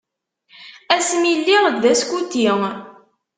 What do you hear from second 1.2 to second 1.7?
mi lliɣ